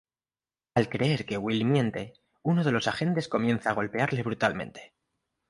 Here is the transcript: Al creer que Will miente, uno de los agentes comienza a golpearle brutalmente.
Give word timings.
Al 0.79 0.87
creer 0.93 1.25
que 1.27 1.37
Will 1.37 1.63
miente, 1.63 2.15
uno 2.41 2.63
de 2.63 2.71
los 2.71 2.87
agentes 2.87 3.27
comienza 3.27 3.69
a 3.69 3.73
golpearle 3.73 4.23
brutalmente. 4.23 4.95